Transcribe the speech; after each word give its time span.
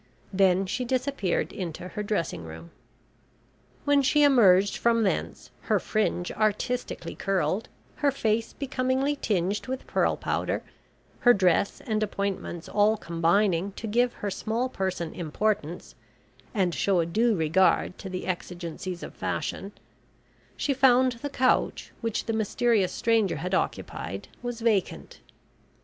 Then 0.33 0.65
she 0.65 0.83
disappeared 0.83 1.53
into 1.53 1.89
her 1.89 2.01
dressing 2.01 2.43
room. 2.43 2.71
When 3.85 4.01
she 4.01 4.23
emerged 4.23 4.77
from 4.77 5.03
thence, 5.03 5.51
her 5.65 5.79
fringe 5.79 6.31
artistically 6.31 7.13
curled, 7.13 7.69
her 7.97 8.09
face 8.09 8.51
becomingly 8.53 9.15
tinged 9.15 9.67
with 9.67 9.85
pearl 9.85 10.17
powder, 10.17 10.63
her 11.19 11.35
dress 11.35 11.81
and 11.81 12.01
appointments 12.01 12.67
all 12.67 12.97
combining 12.97 13.73
to 13.73 13.85
give 13.85 14.13
her 14.13 14.31
small 14.31 14.69
person 14.69 15.13
importance, 15.13 15.93
and 16.51 16.73
show 16.73 16.99
a 16.99 17.05
due 17.05 17.35
regard 17.35 17.99
to 17.99 18.09
the 18.09 18.25
exigencies 18.25 19.03
of 19.03 19.13
fashion, 19.13 19.71
she 20.57 20.73
found 20.73 21.11
the 21.11 21.29
couch 21.29 21.91
which 22.01 22.25
the 22.25 22.33
mysterious 22.33 22.91
stranger 22.91 23.35
had 23.35 23.53
occupied 23.53 24.29
was 24.41 24.61
vacant. 24.61 25.19